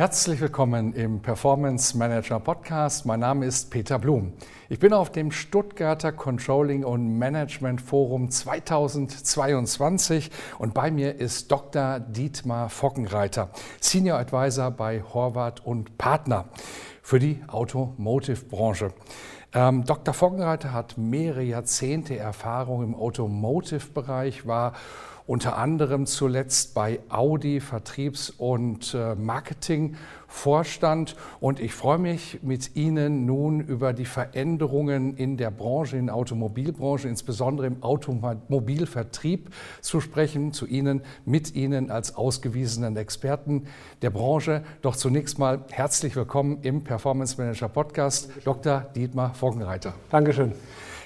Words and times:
Herzlich 0.00 0.40
willkommen 0.40 0.94
im 0.94 1.20
Performance 1.20 1.94
Manager 1.94 2.40
Podcast. 2.40 3.04
Mein 3.04 3.20
Name 3.20 3.44
ist 3.44 3.70
Peter 3.70 3.98
Blum. 3.98 4.32
Ich 4.70 4.78
bin 4.78 4.94
auf 4.94 5.12
dem 5.12 5.30
Stuttgarter 5.30 6.10
Controlling 6.10 6.84
und 6.84 7.18
Management 7.18 7.82
Forum 7.82 8.30
2022 8.30 10.30
und 10.58 10.72
bei 10.72 10.90
mir 10.90 11.16
ist 11.16 11.52
Dr. 11.52 12.00
Dietmar 12.00 12.70
Fockenreiter, 12.70 13.50
Senior 13.78 14.18
Advisor 14.18 14.70
bei 14.70 15.02
Horvath 15.02 15.66
und 15.66 15.98
Partner 15.98 16.46
für 17.02 17.18
die 17.18 17.42
Automotive-Branche. 17.46 18.94
Ähm, 19.52 19.84
Dr. 19.84 20.14
Fockenreiter 20.14 20.72
hat 20.72 20.96
mehrere 20.96 21.42
Jahrzehnte 21.42 22.16
Erfahrung 22.16 22.84
im 22.84 22.94
Automotive-Bereich, 22.94 24.46
war 24.46 24.72
unter 25.30 25.56
anderem 25.56 26.06
zuletzt 26.06 26.74
bei 26.74 26.98
Audi 27.08 27.60
Vertriebs- 27.60 28.30
und 28.30 28.94
äh, 28.94 29.14
Marketingvorstand. 29.14 31.14
Und 31.38 31.60
ich 31.60 31.72
freue 31.72 31.98
mich 31.98 32.40
mit 32.42 32.74
Ihnen 32.74 33.26
nun 33.26 33.60
über 33.60 33.92
die 33.92 34.06
Veränderungen 34.06 35.16
in 35.16 35.36
der 35.36 35.52
Branche, 35.52 35.96
in 35.96 36.06
der 36.06 36.16
Automobilbranche, 36.16 37.06
insbesondere 37.06 37.68
im 37.68 37.80
Automobilvertrieb 37.80 39.50
zu 39.80 40.00
sprechen, 40.00 40.52
zu 40.52 40.66
Ihnen, 40.66 41.02
mit 41.24 41.54
Ihnen 41.54 41.92
als 41.92 42.16
ausgewiesenen 42.16 42.96
Experten 42.96 43.68
der 44.02 44.10
Branche. 44.10 44.64
Doch 44.82 44.96
zunächst 44.96 45.38
mal 45.38 45.64
herzlich 45.70 46.16
willkommen 46.16 46.58
im 46.62 46.82
Performance 46.82 47.40
Manager 47.40 47.68
Podcast, 47.68 48.30
Dr. 48.44 48.80
Dietmar 48.96 49.32
Foggenreiter. 49.34 49.94
Dankeschön. 50.10 50.54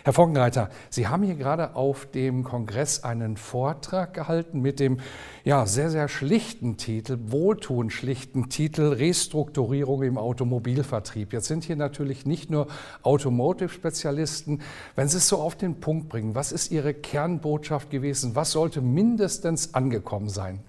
Herr 0.05 0.13
Foggenreiter, 0.13 0.69
Sie 0.91 1.09
haben 1.09 1.23
hier 1.23 1.35
gerade 1.35 1.77
auf 1.77 2.05
dem 2.05 2.45
Kongress 2.45 3.05
einen 3.05 3.39
Vortrag 3.39 4.13
gehalten 4.13 4.61
mit 4.61 4.79
dem 4.79 4.99
ja, 5.45 5.65
sehr, 5.65 5.89
sehr 5.89 6.09
schlichten 6.09 6.77
Titel, 6.77 7.19
wohltuend 7.29 7.91
schlichten 7.91 8.51
Titel 8.51 8.93
Restrukturierung 8.93 10.03
im 10.03 10.19
Automobilvertrieb. 10.19 11.33
Jetzt 11.33 11.47
sind 11.47 11.65
hier 11.65 11.77
natürlich 11.77 12.27
nicht 12.27 12.51
nur 12.51 12.67
Automotive-Spezialisten. 13.03 14.61
Wenn 14.95 15.09
Sie 15.09 15.17
es 15.17 15.27
so 15.27 15.39
auf 15.39 15.57
den 15.57 15.81
Punkt 15.81 16.11
bringen, 16.11 16.35
was 16.35 16.53
ist 16.53 16.71
Ihre 16.71 16.93
Kernbotschaft 16.93 17.89
gewesen? 17.89 18.37
Was 18.37 18.53
sollte 18.53 18.83
mindestens 18.83 19.73
angekommen 19.73 20.29
sein? 20.29 20.61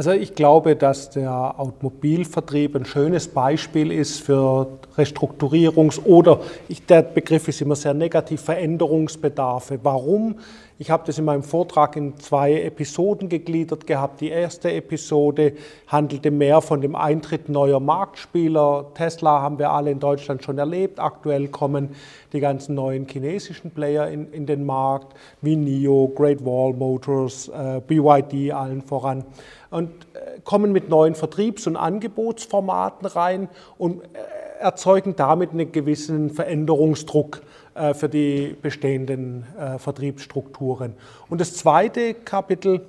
Also 0.00 0.12
ich 0.12 0.34
glaube, 0.34 0.76
dass 0.76 1.10
der 1.10 1.60
Automobilvertrieb 1.60 2.74
ein 2.74 2.86
schönes 2.86 3.28
Beispiel 3.28 3.92
ist 3.92 4.22
für 4.22 4.78
Restrukturierungs- 4.96 6.02
oder 6.06 6.40
ich, 6.68 6.86
der 6.86 7.02
Begriff 7.02 7.48
ist 7.48 7.60
immer 7.60 7.76
sehr 7.76 7.92
negativ, 7.92 8.40
Veränderungsbedarfe. 8.40 9.78
Warum? 9.82 10.36
Ich 10.80 10.90
habe 10.90 11.02
das 11.04 11.18
in 11.18 11.26
meinem 11.26 11.42
Vortrag 11.42 11.94
in 11.96 12.16
zwei 12.16 12.62
Episoden 12.62 13.28
gegliedert 13.28 13.86
gehabt. 13.86 14.22
Die 14.22 14.30
erste 14.30 14.72
Episode 14.72 15.52
handelte 15.86 16.30
mehr 16.30 16.62
von 16.62 16.80
dem 16.80 16.96
Eintritt 16.96 17.50
neuer 17.50 17.80
Marktspieler. 17.80 18.86
Tesla 18.94 19.42
haben 19.42 19.58
wir 19.58 19.72
alle 19.72 19.90
in 19.90 20.00
Deutschland 20.00 20.42
schon 20.42 20.56
erlebt. 20.56 20.98
Aktuell 20.98 21.48
kommen 21.48 21.90
die 22.32 22.40
ganzen 22.40 22.76
neuen 22.76 23.06
chinesischen 23.06 23.72
Player 23.72 24.08
in, 24.08 24.32
in 24.32 24.46
den 24.46 24.64
Markt, 24.64 25.12
wie 25.42 25.54
NIO, 25.54 26.14
Great 26.16 26.42
Wall 26.46 26.72
Motors, 26.72 27.48
äh, 27.48 27.82
BYD 27.86 28.50
allen 28.54 28.80
voran 28.80 29.26
und 29.68 29.90
äh, 30.14 30.40
kommen 30.44 30.72
mit 30.72 30.88
neuen 30.88 31.14
Vertriebs- 31.14 31.66
und 31.66 31.76
Angebotsformaten 31.76 33.06
rein 33.06 33.50
und 33.76 34.02
äh, 34.02 34.39
erzeugen 34.60 35.16
damit 35.16 35.50
einen 35.50 35.72
gewissen 35.72 36.30
Veränderungsdruck 36.30 37.42
äh, 37.74 37.94
für 37.94 38.08
die 38.08 38.56
bestehenden 38.60 39.44
Vertriebsstrukturen. 39.78 40.94
Und 41.28 41.40
das 41.40 41.54
zweite 41.54 42.14
Kapitel 42.14 42.82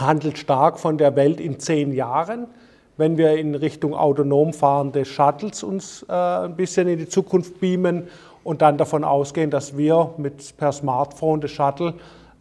handelt 0.00 0.38
stark 0.38 0.78
von 0.78 0.98
der 0.98 1.14
Welt 1.16 1.40
in 1.40 1.60
zehn 1.60 1.92
Jahren. 1.92 2.46
Wenn 2.96 3.16
wir 3.16 3.36
in 3.36 3.54
Richtung 3.54 3.94
autonom 3.94 4.52
fahrende 4.52 5.04
Shuttles 5.04 5.62
uns 5.62 6.08
ein 6.08 6.54
bisschen 6.54 6.86
in 6.86 6.98
die 6.98 7.08
Zukunft 7.08 7.58
beamen 7.60 8.04
und 8.44 8.62
dann 8.62 8.78
davon 8.78 9.02
ausgehen, 9.02 9.50
dass 9.50 9.76
wir 9.76 10.10
mit 10.16 10.56
per 10.56 10.70
Smartphone 10.70 11.40
das 11.40 11.50
Shuttle 11.50 11.94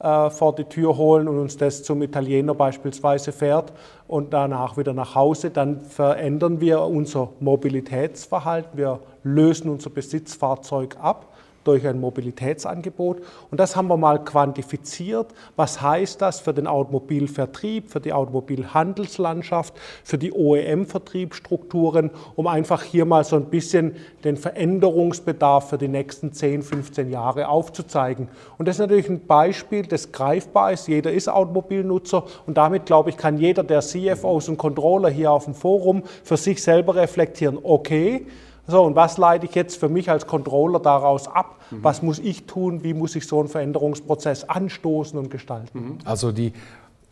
äh, 0.04 0.30
vor 0.30 0.54
die 0.54 0.66
Tür 0.66 0.98
holen 0.98 1.28
und 1.28 1.40
uns 1.40 1.58
das 1.58 1.84
zum 1.84 2.02
Italiener 2.02 2.54
beispielsweise 2.54 3.32
fährt 3.32 3.74
und 4.08 4.34
danach 4.34 4.78
wieder 4.78 4.94
nach 4.94 5.16
Hause, 5.16 5.50
dann 5.50 5.82
verändern 5.82 6.62
wir 6.62 6.82
unser 6.82 7.30
Mobilitätsverhalten, 7.40 8.78
wir 8.78 9.00
lösen 9.24 9.70
unser 9.70 9.90
Besitzfahrzeug 9.90 10.98
ab 11.02 11.28
durch 11.64 11.88
ein 11.88 12.00
Mobilitätsangebot. 12.00 13.22
Und 13.52 13.60
das 13.60 13.76
haben 13.76 13.88
wir 13.88 13.98
mal 13.98 14.24
quantifiziert. 14.24 15.28
Was 15.56 15.82
heißt 15.82 16.22
das 16.22 16.40
für 16.40 16.54
den 16.54 16.68
Automobilvertrieb, 16.68 17.90
für 17.90 18.00
die 18.00 18.14
Automobilhandelslandschaft, 18.14 19.74
für 20.04 20.18
die 20.18 20.32
OEM-Vertriebsstrukturen, 20.34 22.12
um 22.36 22.48
einfach 22.48 22.84
hier 22.84 23.06
mal 23.06 23.24
so 23.24 23.36
ein 23.36 23.46
bisschen 23.46 23.96
den 24.24 24.38
Veränderungsbedarf 24.38 25.70
für 25.70 25.78
die 25.78 25.88
nächsten 25.88 26.34
10, 26.34 26.64
15 26.64 27.10
Jahre 27.10 27.48
aufzuzeigen. 27.48 28.28
Und 28.58 28.68
das 28.68 28.76
ist 28.76 28.82
natürlich 28.82 29.10
ein 29.10 29.26
Beispiel, 29.26 29.84
das 29.84 30.12
greifbar 30.12 30.72
ist. 30.72 30.88
Jeder 30.88 31.12
ist 31.12 31.30
Automobilnutzer 31.30 32.24
und 32.46 32.58
damit, 32.58 32.86
glaube 32.86 33.10
ich, 33.10 33.18
kann 33.18 33.38
jeder 33.38 33.64
der 33.64 33.82
CFOs 33.82 34.50
und 34.50 34.58
Controller 34.58 35.10
hier 35.10 35.32
auf 35.32 35.46
dem 35.46 35.54
Forum 35.54 36.04
für 36.24 36.38
sich 36.38 36.62
selber 36.62 36.96
reflektieren, 36.96 37.58
okay, 37.62 38.28
so, 38.66 38.84
und 38.84 38.96
was 38.96 39.18
leite 39.18 39.46
ich 39.46 39.56
jetzt 39.56 39.78
für 39.78 39.90
mich 39.90 40.10
als 40.10 40.26
Controller 40.26 40.80
daraus 40.80 41.28
ab? 41.28 41.60
Mhm. 41.70 41.84
Was 41.84 42.02
muss 42.02 42.20
ich 42.20 42.46
tun? 42.46 42.84
Wie 42.84 42.94
muss 42.94 43.16
ich 43.16 43.28
so 43.28 43.40
einen 43.40 43.50
Veränderungsprozess 43.50 44.46
anstoßen 44.46 45.20
und 45.20 45.30
gestalten? 45.30 45.80
Mhm. 45.80 45.98
Also 46.06 46.32
die 46.32 46.54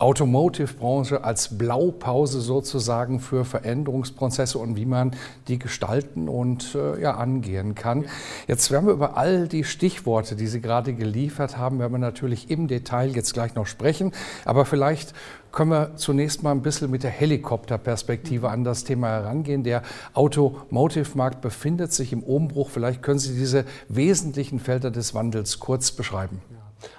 Automotive-Branche 0.02 1.22
als 1.22 1.56
Blaupause 1.56 2.40
sozusagen 2.40 3.20
für 3.20 3.44
Veränderungsprozesse 3.44 4.58
und 4.58 4.74
wie 4.74 4.84
man 4.84 5.12
die 5.46 5.60
gestalten 5.60 6.28
und 6.28 6.74
äh, 6.74 7.00
ja, 7.00 7.14
angehen 7.14 7.76
kann. 7.76 8.06
Jetzt 8.48 8.72
werden 8.72 8.86
wir 8.86 8.94
über 8.94 9.16
all 9.16 9.46
die 9.46 9.62
Stichworte, 9.62 10.34
die 10.34 10.48
Sie 10.48 10.60
gerade 10.60 10.92
geliefert 10.92 11.56
haben, 11.56 11.78
werden 11.78 11.92
wir 11.92 11.98
natürlich 11.98 12.50
im 12.50 12.66
Detail 12.66 13.14
jetzt 13.14 13.32
gleich 13.32 13.54
noch 13.54 13.66
sprechen. 13.66 14.10
Aber 14.44 14.64
vielleicht 14.64 15.14
können 15.52 15.70
wir 15.70 15.94
zunächst 15.94 16.42
mal 16.42 16.50
ein 16.50 16.62
bisschen 16.62 16.90
mit 16.90 17.04
der 17.04 17.10
Helikopterperspektive 17.10 18.48
an 18.48 18.64
das 18.64 18.82
Thema 18.82 19.08
herangehen. 19.08 19.62
Der 19.62 19.82
Automotive-Markt 20.14 21.40
befindet 21.42 21.92
sich 21.92 22.12
im 22.12 22.24
Umbruch. 22.24 22.70
Vielleicht 22.70 23.02
können 23.02 23.20
Sie 23.20 23.38
diese 23.38 23.64
wesentlichen 23.88 24.58
Felder 24.58 24.90
des 24.90 25.14
Wandels 25.14 25.60
kurz 25.60 25.92
beschreiben. 25.92 26.42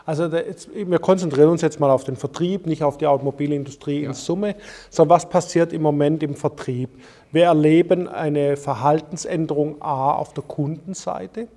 Also 0.06 0.26
jetzt, 0.26 0.70
wir 0.74 1.00
konzentrieren 1.00 1.50
uns 1.50 1.62
jetzt 1.62 1.80
mal 1.80 1.90
auf 1.90 2.04
den 2.04 2.16
Vertrieb, 2.16 2.66
nicht 2.66 2.84
auf 2.84 2.98
die 2.98 3.08
Automobilindustrie 3.08 4.02
ja. 4.02 4.10
in 4.10 4.14
Summe, 4.14 4.56
sondern 4.90 5.16
was 5.16 5.28
passiert 5.28 5.74
im 5.74 5.82
Moment 5.82 6.24
im 6.24 6.36
Vertrieb? 6.36 6.90
Wir 7.32 7.46
erleben 7.46 8.08
eine 8.08 8.58
Verhaltensänderung 8.58 9.82
A 9.82 10.12
auf 10.14 10.34
der 10.34 10.44
Kundenseite. 10.44 11.48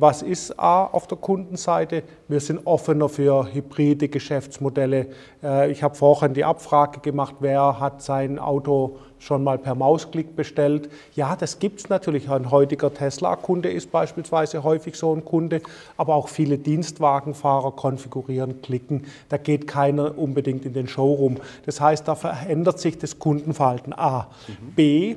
Was 0.00 0.22
ist 0.22 0.60
A 0.60 0.84
auf 0.84 1.08
der 1.08 1.18
Kundenseite? 1.18 2.04
Wir 2.28 2.38
sind 2.38 2.64
offener 2.68 3.08
für 3.08 3.52
hybride 3.52 4.08
Geschäftsmodelle. 4.08 5.08
Äh, 5.42 5.72
ich 5.72 5.82
habe 5.82 5.96
vorhin 5.96 6.34
die 6.34 6.44
Abfrage 6.44 7.00
gemacht, 7.00 7.34
wer 7.40 7.80
hat 7.80 8.00
sein 8.00 8.38
Auto 8.38 8.98
schon 9.18 9.44
mal 9.44 9.58
per 9.58 9.74
Mausklick 9.74 10.36
bestellt. 10.36 10.88
Ja, 11.14 11.36
das 11.36 11.58
gibt 11.58 11.80
es 11.80 11.88
natürlich. 11.88 12.30
Ein 12.30 12.50
heutiger 12.50 12.92
Tesla-Kunde 12.92 13.70
ist 13.70 13.90
beispielsweise 13.90 14.62
häufig 14.62 14.96
so 14.96 15.14
ein 15.14 15.24
Kunde, 15.24 15.60
aber 15.96 16.14
auch 16.14 16.28
viele 16.28 16.58
Dienstwagenfahrer 16.58 17.72
konfigurieren, 17.72 18.62
klicken. 18.62 19.04
Da 19.28 19.36
geht 19.36 19.66
keiner 19.66 20.16
unbedingt 20.16 20.64
in 20.64 20.72
den 20.72 20.88
Showroom. 20.88 21.36
Das 21.66 21.80
heißt, 21.80 22.06
da 22.06 22.14
verändert 22.14 22.78
sich 22.78 22.98
das 22.98 23.18
Kundenverhalten 23.18 23.92
A. 23.92 24.28
Mhm. 24.46 24.74
B, 24.74 25.16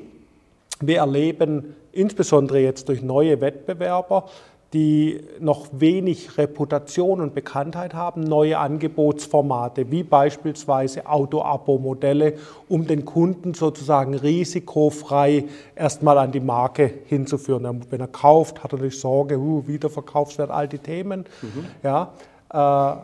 wir 0.80 0.98
erleben 0.98 1.76
insbesondere 1.92 2.60
jetzt 2.60 2.90
durch 2.90 3.02
neue 3.02 3.42
Wettbewerber, 3.42 4.30
die 4.74 5.22
noch 5.40 5.68
wenig 5.74 6.38
Reputation 6.38 7.20
und 7.20 7.36
Bekanntheit 7.36 7.94
haben, 7.94 8.24
neue 8.24 8.58
Angebotsformate, 8.58 9.92
wie 9.92 10.04
beispielsweise 10.04 11.08
Auto-Abo-Modelle, 11.08 12.36
um 12.70 12.88
den 12.88 13.04
Kunden 13.04 13.54
sozusagen 13.54 14.14
risikofrei 14.14 15.46
erstmal 15.76 16.18
an 16.18 16.32
die 16.32 16.40
Marke 16.40 16.92
hinzuführen. 17.06 17.86
Wenn 17.90 18.00
er 18.00 18.08
kauft, 18.08 18.64
hat 18.64 18.72
er 18.72 18.78
natürlich 18.78 19.00
Sorge, 19.00 19.38
uh, 19.38 19.68
Wiederverkaufswert, 19.68 20.50
all 20.50 20.70
die 20.70 20.80
Themen. 20.80 21.26
Mhm. 21.42 21.66
Ja, 21.84 22.14
äh, 22.54 23.02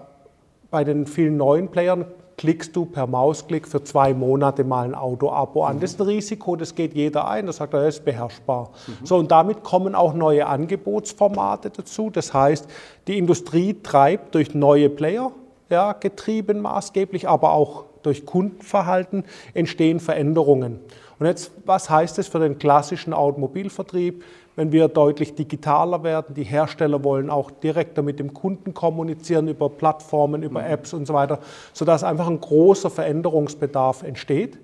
bei 0.72 0.84
den 0.84 1.06
vielen 1.06 1.38
neuen 1.38 1.70
Playern 1.70 2.06
klickst 2.38 2.76
du 2.76 2.86
per 2.86 3.08
Mausklick 3.08 3.68
für 3.68 3.84
zwei 3.84 4.14
Monate 4.14 4.64
mal 4.64 4.86
ein 4.86 4.94
Auto-Abo 4.94 5.64
an. 5.64 5.80
Das 5.80 5.92
ist 5.92 6.00
ein 6.00 6.06
Risiko, 6.06 6.56
das 6.56 6.76
geht 6.76 6.94
jeder 6.94 7.28
ein, 7.28 7.48
das 7.48 7.58
sagt 7.58 7.74
er, 7.74 7.84
das 7.84 7.96
ist 7.96 8.06
beherrschbar. 8.06 8.70
Mhm. 8.86 9.06
So, 9.06 9.18
und 9.18 9.32
damit 9.32 9.64
kommen 9.64 9.96
auch 9.96 10.14
neue 10.14 10.46
Angebotsformate 10.46 11.72
dazu. 11.72 12.12
Das 12.12 12.36
heißt, 12.36 12.68
die 13.08 13.18
Industrie 13.18 13.76
treibt 13.82 14.36
durch 14.36 14.54
neue 14.54 14.90
Player, 14.90 15.32
ja, 15.70 15.94
getrieben 15.94 16.62
maßgeblich, 16.62 17.28
aber 17.28 17.54
auch 17.54 17.86
durch 18.04 18.26
Kundenverhalten 18.26 19.26
entstehen 19.56 20.00
Veränderungen. 20.00 20.80
Und 21.20 21.26
jetzt, 21.26 21.52
was 21.66 21.90
heißt 21.90 22.18
das 22.18 22.28
für 22.28 22.40
den 22.40 22.60
klassischen 22.60 23.14
Automobilvertrieb? 23.14 24.24
wenn 24.58 24.72
wir 24.72 24.90
deutlich 24.90 25.36
digitaler 25.36 26.04
werden. 26.04 26.34
Die 26.34 26.44
Hersteller 26.44 27.04
wollen 27.04 27.30
auch 27.30 27.52
direkter 27.52 28.02
mit 28.02 28.20
dem 28.20 28.34
Kunden 28.34 28.74
kommunizieren 28.74 29.48
über 29.48 29.70
Plattformen, 29.70 30.44
über 30.44 30.62
mhm. 30.62 30.68
Apps 30.68 30.94
und 30.94 31.06
so 31.06 31.14
weiter, 31.14 31.40
sodass 31.74 32.04
einfach 32.04 32.28
ein 32.28 32.42
großer 32.42 32.90
Veränderungsbedarf 32.90 34.04
entsteht. 34.04 34.58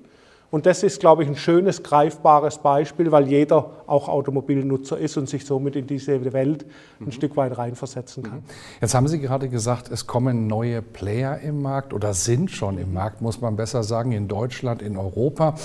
Und 0.54 0.68
das 0.68 0.84
ist, 0.84 1.00
glaube 1.00 1.24
ich, 1.24 1.30
ein 1.30 1.36
schönes, 1.36 1.82
greifbares 1.82 2.60
Beispiel, 2.60 3.12
weil 3.12 3.28
jeder 3.28 3.72
auch 3.88 4.08
Automobilnutzer 4.08 5.00
ist 5.00 5.18
und 5.18 5.28
sich 5.28 5.48
somit 5.48 5.76
in 5.76 5.88
diese 5.88 6.32
Welt 6.32 6.68
ein 7.00 7.06
mhm. 7.06 7.12
Stück 7.12 7.36
weit 7.36 7.58
reinversetzen 7.58 8.22
kann. 8.22 8.36
Mhm. 8.36 8.44
Jetzt 8.80 8.94
haben 8.94 9.08
Sie 9.08 9.20
gerade 9.20 9.50
gesagt, 9.50 9.90
es 9.90 10.06
kommen 10.06 10.46
neue 10.46 10.84
Player 10.84 11.40
im 11.40 11.64
Markt 11.64 11.92
oder 11.92 12.14
sind 12.14 12.52
schon 12.52 12.78
im 12.78 12.94
Markt, 12.94 13.20
muss 13.20 13.42
man 13.42 13.56
besser 13.56 13.82
sagen, 13.82 14.12
in 14.12 14.28
Deutschland, 14.28 14.84
in 14.84 14.96
Europa. 14.96 15.56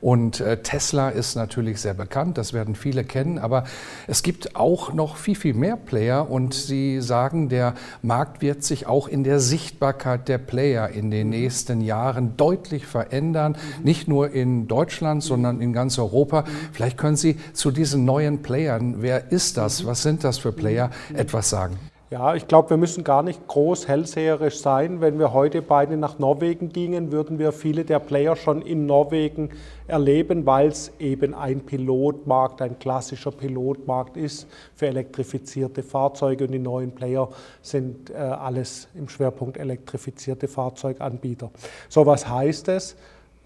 Und 0.00 0.40
äh, 0.40 0.62
Tesla 0.62 1.10
ist 1.10 1.34
natürlich 1.34 1.82
sehr 1.82 1.92
bekannt, 1.92 2.38
das 2.38 2.54
werden 2.54 2.74
viele 2.74 3.04
kennen, 3.04 3.38
aber 3.38 3.64
es 4.06 4.22
gibt 4.22 4.56
auch 4.56 4.94
noch 4.94 5.16
viel, 5.16 5.36
viel 5.36 5.52
mehr 5.52 5.76
Player 5.76 6.30
und 6.30 6.54
Sie 6.54 7.02
sagen, 7.02 7.50
der 7.50 7.74
Markt 8.00 8.40
wird 8.40 8.62
sich 8.62 8.86
auch 8.86 9.08
in 9.08 9.24
der 9.24 9.40
Sichtbarkeit 9.40 10.26
der 10.26 10.38
Player 10.38 10.88
in 10.88 11.10
den 11.10 11.28
nächsten 11.28 11.82
Jahren 11.82 12.38
deutlich 12.38 12.86
verändern, 12.86 13.58
nicht 13.82 14.08
nur 14.08 14.37
in 14.40 14.68
Deutschland, 14.68 15.22
sondern 15.22 15.60
in 15.60 15.72
ganz 15.72 15.98
Europa. 15.98 16.44
Vielleicht 16.72 16.98
können 16.98 17.16
Sie 17.16 17.36
zu 17.52 17.70
diesen 17.70 18.04
neuen 18.04 18.42
Playern, 18.42 18.96
wer 18.98 19.32
ist 19.32 19.56
das, 19.56 19.86
was 19.86 20.02
sind 20.02 20.24
das 20.24 20.38
für 20.38 20.52
Player, 20.52 20.90
etwas 21.14 21.50
sagen. 21.50 21.78
Ja, 22.10 22.34
ich 22.34 22.48
glaube, 22.48 22.70
wir 22.70 22.78
müssen 22.78 23.04
gar 23.04 23.22
nicht 23.22 23.46
groß 23.48 23.86
hellseherisch 23.86 24.60
sein. 24.60 25.02
Wenn 25.02 25.18
wir 25.18 25.34
heute 25.34 25.60
beide 25.60 25.98
nach 25.98 26.18
Norwegen 26.18 26.70
gingen, 26.70 27.12
würden 27.12 27.38
wir 27.38 27.52
viele 27.52 27.84
der 27.84 27.98
Player 27.98 28.34
schon 28.34 28.62
in 28.62 28.86
Norwegen 28.86 29.50
erleben, 29.86 30.46
weil 30.46 30.68
es 30.68 30.90
eben 30.98 31.34
ein 31.34 31.60
Pilotmarkt, 31.60 32.62
ein 32.62 32.78
klassischer 32.78 33.30
Pilotmarkt 33.30 34.16
ist 34.16 34.46
für 34.74 34.86
elektrifizierte 34.86 35.82
Fahrzeuge 35.82 36.44
und 36.44 36.52
die 36.52 36.58
neuen 36.58 36.92
Player 36.92 37.28
sind 37.60 38.08
äh, 38.08 38.14
alles 38.14 38.88
im 38.94 39.10
Schwerpunkt 39.10 39.58
elektrifizierte 39.58 40.48
Fahrzeuganbieter. 40.48 41.50
So, 41.90 42.06
was 42.06 42.26
heißt 42.26 42.68
es? 42.68 42.96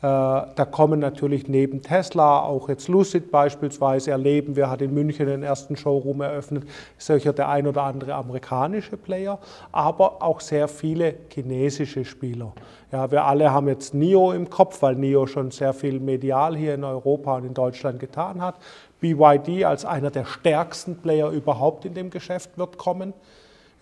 Äh, 0.02 0.04
da 0.04 0.66
kommen 0.68 0.98
natürlich 0.98 1.46
neben 1.46 1.80
Tesla 1.80 2.40
auch 2.40 2.68
jetzt 2.68 2.88
Lucid 2.88 3.30
beispielsweise 3.30 4.10
erleben. 4.10 4.56
Wir 4.56 4.68
hat 4.68 4.82
in 4.82 4.92
München 4.92 5.26
den 5.26 5.44
ersten 5.44 5.76
Showroom 5.76 6.22
eröffnet, 6.22 6.64
sicher 6.98 7.32
der 7.32 7.48
ein 7.48 7.68
oder 7.68 7.84
andere 7.84 8.14
amerikanische 8.14 8.96
Player, 8.96 9.38
aber 9.70 10.20
auch 10.20 10.40
sehr 10.40 10.66
viele 10.66 11.14
chinesische 11.32 12.04
Spieler. 12.04 12.52
Ja, 12.90 13.12
wir 13.12 13.24
alle 13.24 13.52
haben 13.52 13.68
jetzt 13.68 13.94
NIO 13.94 14.32
im 14.32 14.50
Kopf, 14.50 14.82
weil 14.82 14.96
NIO 14.96 15.28
schon 15.28 15.52
sehr 15.52 15.72
viel 15.72 16.00
medial 16.00 16.56
hier 16.56 16.74
in 16.74 16.82
Europa 16.82 17.36
und 17.36 17.44
in 17.44 17.54
Deutschland 17.54 18.00
getan 18.00 18.42
hat. 18.42 18.56
BYD 19.00 19.64
als 19.64 19.84
einer 19.84 20.10
der 20.10 20.24
stärksten 20.24 20.96
Player 20.96 21.30
überhaupt 21.30 21.84
in 21.84 21.94
dem 21.94 22.10
Geschäft 22.10 22.58
wird 22.58 22.76
kommen. 22.76 23.14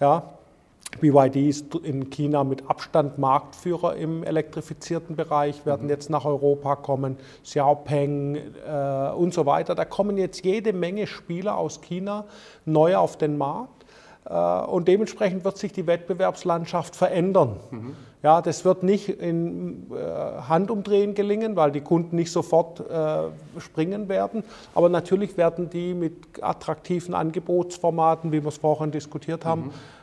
Ja, 0.01 0.35
BYD 1.01 1.37
ist 1.49 1.75
in 1.77 2.11
China 2.11 2.45
mit 2.45 2.69
Abstand 2.69 3.19
Marktführer 3.19 3.97
im 3.97 4.25
elektrifizierten 4.25 5.17
Bereich, 5.17 5.65
werden 5.65 5.85
mhm. 5.85 5.91
jetzt 5.91 6.11
nach 6.11 6.25
Europa 6.25 6.77
kommen, 6.77 7.17
Xiaopeng 7.45 8.37
äh, 8.37 9.11
und 9.13 9.33
so 9.33 9.47
weiter. 9.47 9.75
Da 9.75 9.85
kommen 9.85 10.19
jetzt 10.19 10.45
jede 10.45 10.73
Menge 10.73 11.07
Spieler 11.07 11.57
aus 11.57 11.81
China 11.81 12.25
neu 12.65 12.97
auf 12.97 13.17
den 13.17 13.39
Markt 13.39 13.85
äh, 14.25 14.35
und 14.35 14.89
dementsprechend 14.89 15.45
wird 15.45 15.59
sich 15.59 15.73
die 15.73 15.87
Wettbewerbslandschaft 15.87 16.97
verändern. 16.97 17.57
Mhm. 17.71 17.97
Ja, 18.23 18.43
das 18.43 18.67
wird 18.67 18.83
nicht 18.83 19.09
in 19.09 19.87
äh, 19.93 20.43
Handumdrehen 20.47 21.15
gelingen, 21.15 21.57
weil 21.57 21.73
die 21.73 21.81
Kunden 21.81 22.17
nicht 22.17 22.31
sofort 22.31 22.81
äh, 22.81 23.61
springen 23.61 24.11
werden. 24.11 24.45
Aber 24.75 24.91
natürlich 24.91 25.39
werden 25.39 25.71
die 25.71 25.95
mit 25.95 26.43
attraktiven 26.43 27.15
Angebotsformaten, 27.15 28.31
wie 28.31 28.43
wir 28.43 28.49
es 28.49 28.59
vorhin 28.59 28.91
diskutiert 28.91 29.47
haben, 29.47 29.67
mhm 29.67 30.00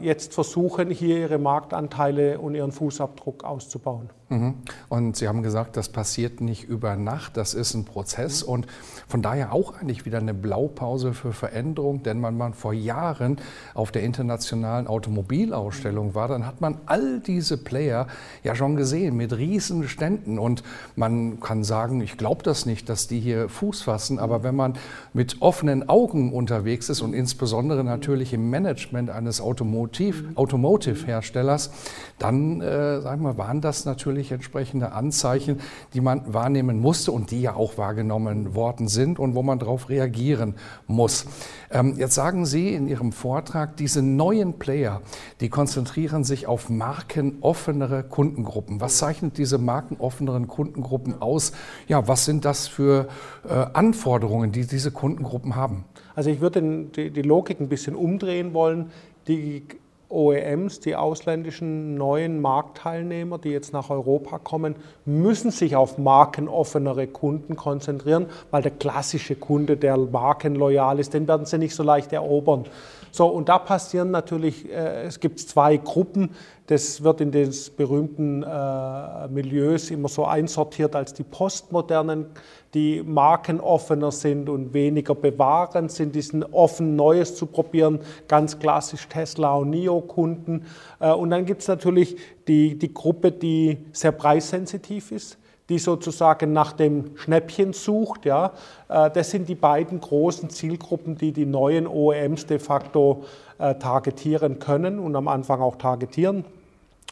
jetzt 0.00 0.32
versuchen, 0.32 0.90
hier 0.90 1.18
ihre 1.18 1.38
Marktanteile 1.38 2.38
und 2.38 2.54
ihren 2.54 2.70
Fußabdruck 2.70 3.42
auszubauen. 3.42 4.10
Mhm. 4.30 4.54
Und 4.88 5.16
Sie 5.16 5.28
haben 5.28 5.42
gesagt, 5.42 5.76
das 5.76 5.88
passiert 5.88 6.40
nicht 6.40 6.64
über 6.64 6.96
Nacht, 6.96 7.36
das 7.36 7.52
ist 7.52 7.74
ein 7.74 7.84
Prozess. 7.84 8.44
Mhm. 8.44 8.52
und 8.52 8.66
von 9.08 9.22
daher 9.22 9.52
auch 9.52 9.74
eigentlich 9.74 10.06
wieder 10.06 10.18
eine 10.18 10.34
Blaupause 10.34 11.14
für 11.14 11.32
Veränderung, 11.32 12.04
denn 12.04 12.22
wenn 12.22 12.36
man 12.36 12.54
vor 12.54 12.72
Jahren 12.72 13.38
auf 13.74 13.90
der 13.90 14.04
internationalen 14.04 14.86
Automobilausstellung 14.86 16.14
war, 16.14 16.28
dann 16.28 16.46
hat 16.46 16.60
man 16.60 16.78
all 16.86 17.18
diese 17.18 17.56
Player 17.56 18.06
ja 18.44 18.54
schon 18.54 18.76
gesehen 18.76 19.16
mit 19.16 19.36
riesen 19.36 19.88
Ständen 19.88 20.38
und 20.38 20.62
man 20.94 21.40
kann 21.40 21.64
sagen, 21.64 22.00
ich 22.00 22.16
glaube 22.16 22.44
das 22.44 22.66
nicht, 22.66 22.88
dass 22.88 23.08
die 23.08 23.18
hier 23.18 23.48
Fuß 23.48 23.82
fassen, 23.82 24.20
aber 24.20 24.44
wenn 24.44 24.54
man 24.54 24.74
mit 25.12 25.42
offenen 25.42 25.88
Augen 25.88 26.32
unterwegs 26.32 26.88
ist 26.88 27.00
und 27.00 27.14
insbesondere 27.14 27.82
natürlich 27.82 28.32
im 28.32 28.48
Management 28.48 29.10
eines 29.10 29.40
Automotive-Herstellers, 29.40 31.72
dann 32.18 32.60
äh, 32.60 33.00
sagen 33.00 33.22
wir, 33.22 33.38
waren 33.38 33.60
das 33.60 33.84
natürlich 33.84 34.19
natürlich 34.20 34.32
entsprechende 34.32 34.92
Anzeichen, 34.92 35.60
die 35.94 36.00
man 36.00 36.32
wahrnehmen 36.32 36.80
musste 36.80 37.12
und 37.12 37.30
die 37.30 37.40
ja 37.40 37.54
auch 37.54 37.78
wahrgenommen 37.78 38.54
worden 38.54 38.88
sind 38.88 39.18
und 39.18 39.34
wo 39.34 39.42
man 39.42 39.58
darauf 39.58 39.88
reagieren 39.88 40.54
muss. 40.86 41.26
Ähm, 41.70 41.94
jetzt 41.96 42.14
sagen 42.14 42.46
Sie 42.46 42.74
in 42.74 42.86
Ihrem 42.86 43.12
Vortrag, 43.12 43.76
diese 43.76 44.02
neuen 44.02 44.58
Player, 44.58 45.00
die 45.40 45.48
konzentrieren 45.48 46.24
sich 46.24 46.46
auf 46.46 46.68
markenoffenere 46.68 48.04
Kundengruppen. 48.04 48.80
Was 48.80 48.98
zeichnet 48.98 49.38
diese 49.38 49.58
markenoffeneren 49.58 50.46
Kundengruppen 50.46 51.20
aus? 51.20 51.52
Ja, 51.88 52.06
was 52.06 52.24
sind 52.24 52.44
das 52.44 52.68
für 52.68 53.08
äh, 53.48 53.52
Anforderungen, 53.72 54.52
die 54.52 54.66
diese 54.66 54.90
Kundengruppen 54.90 55.56
haben? 55.56 55.84
Also 56.14 56.30
ich 56.30 56.40
würde 56.40 56.60
die, 56.94 57.10
die 57.10 57.22
Logik 57.22 57.60
ein 57.60 57.68
bisschen 57.68 57.94
umdrehen 57.94 58.52
wollen. 58.52 58.90
Die 59.28 59.62
OEMs, 60.10 60.80
die 60.80 60.96
ausländischen 60.96 61.94
neuen 61.94 62.40
Marktteilnehmer, 62.40 63.38
die 63.38 63.50
jetzt 63.50 63.72
nach 63.72 63.90
Europa 63.90 64.38
kommen, 64.38 64.74
müssen 65.04 65.50
sich 65.50 65.76
auf 65.76 65.98
markenoffenere 65.98 67.06
Kunden 67.06 67.56
konzentrieren, 67.56 68.26
weil 68.50 68.62
der 68.62 68.72
klassische 68.72 69.36
Kunde, 69.36 69.76
der 69.76 69.96
markenloyal 69.96 70.98
ist, 70.98 71.14
den 71.14 71.28
werden 71.28 71.46
sie 71.46 71.58
nicht 71.58 71.74
so 71.74 71.82
leicht 71.82 72.12
erobern. 72.12 72.64
So, 73.12 73.26
und 73.26 73.48
da 73.48 73.58
passieren 73.58 74.10
natürlich, 74.10 74.70
äh, 74.70 75.02
es 75.02 75.20
gibt 75.20 75.40
zwei 75.40 75.76
Gruppen, 75.76 76.30
das 76.66 77.02
wird 77.02 77.20
in 77.20 77.32
den 77.32 77.52
berühmten 77.76 78.44
äh, 78.44 79.28
Milieus 79.28 79.90
immer 79.90 80.08
so 80.08 80.24
einsortiert 80.24 80.94
als 80.94 81.12
die 81.12 81.24
Postmodernen, 81.24 82.26
die 82.74 83.02
markenoffener 83.02 84.12
sind 84.12 84.48
und 84.48 84.72
weniger 84.72 85.16
bewahrend 85.16 85.90
sind, 85.90 86.14
die 86.14 86.22
sind 86.22 86.44
offen, 86.52 86.94
Neues 86.94 87.34
zu 87.34 87.46
probieren, 87.46 87.98
ganz 88.28 88.58
klassisch 88.58 89.08
Tesla 89.08 89.56
und 89.56 89.70
NIO-Kunden. 89.70 90.66
Äh, 91.00 91.10
und 91.12 91.30
dann 91.30 91.44
gibt 91.44 91.62
es 91.62 91.68
natürlich 91.68 92.16
die, 92.46 92.78
die 92.78 92.94
Gruppe, 92.94 93.32
die 93.32 93.78
sehr 93.92 94.12
preissensitiv 94.12 95.10
ist 95.10 95.38
die 95.70 95.78
sozusagen 95.78 96.52
nach 96.52 96.72
dem 96.72 97.16
Schnäppchen 97.16 97.72
sucht. 97.72 98.26
Ja. 98.26 98.52
Äh, 98.88 99.10
das 99.10 99.30
sind 99.30 99.48
die 99.48 99.54
beiden 99.54 100.00
großen 100.00 100.50
Zielgruppen, 100.50 101.16
die 101.16 101.32
die 101.32 101.46
neuen 101.46 101.86
OEMs 101.86 102.46
de 102.46 102.58
facto 102.58 103.24
äh, 103.58 103.76
targetieren 103.76 104.58
können 104.58 104.98
und 104.98 105.16
am 105.16 105.28
Anfang 105.28 105.60
auch 105.60 105.76
targetieren 105.76 106.44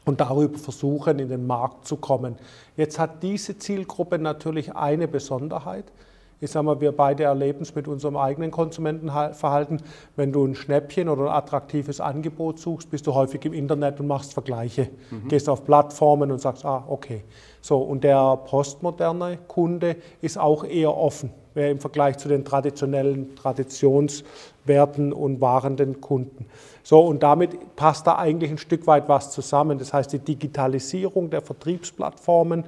und 0.05 0.21
darüber 0.21 0.59
versuchen, 0.59 1.19
in 1.19 1.29
den 1.29 1.47
Markt 1.47 1.87
zu 1.87 1.97
kommen. 1.97 2.37
Jetzt 2.77 2.99
hat 2.99 3.23
diese 3.23 3.59
Zielgruppe 3.59 4.19
natürlich 4.19 4.75
eine 4.75 5.07
Besonderheit. 5.07 5.85
Ich 6.41 6.53
sage 6.53 6.67
mal, 6.67 6.81
wir 6.81 6.93
beide 6.93 7.25
erleben 7.25 7.63
es 7.63 7.75
mit 7.75 7.89
unserem 7.89 8.17
eigenen 8.17 8.53
Konsumentenverhalten. 8.53 9.83
Wenn 10.15 10.33
du 10.33 10.45
ein 10.45 10.55
Schnäppchen 10.55 11.09
oder 11.09 11.23
ein 11.23 11.37
attraktives 11.37 12.01
Angebot 12.01 12.61
suchst, 12.61 12.91
bist 12.91 13.07
du 13.09 13.15
häufig 13.15 13.45
im 13.45 13.53
Internet 13.53 13.99
und 13.99 14.07
machst 14.07 14.35
Vergleiche. 14.35 14.89
Mhm. 15.11 15.29
Gehst 15.29 15.49
auf 15.49 15.65
Plattformen 15.65 16.31
und 16.31 16.41
sagst, 16.41 16.65
ah, 16.65 16.85
okay. 16.89 17.25
So, 17.61 17.79
und 17.79 18.05
der 18.05 18.37
postmoderne 18.37 19.39
Kunde 19.49 19.97
ist 20.21 20.39
auch 20.39 20.65
eher 20.65 20.97
offen 20.97 21.31
im 21.55 21.81
Vergleich 21.81 22.19
zu 22.19 22.29
den 22.29 22.45
traditionellen 22.45 23.35
Traditionswerten 23.35 25.13
und 25.13 25.41
wahrenden 25.41 26.01
Kunden. 26.01 26.47
So, 26.85 27.01
und 27.01 27.23
damit 27.23 27.75
passt 27.75 28.07
da 28.07 28.17
eigentlich 28.17 28.51
ein 28.51 28.59
Stück 28.59 28.87
weit 28.87 29.09
was 29.09 29.33
zusammen. 29.33 29.79
Das 29.79 29.93
heißt, 29.93 30.13
die 30.13 30.21
Digitalisierung 30.21 31.31
der 31.31 31.43
Vertriebsplattformen 31.43 32.65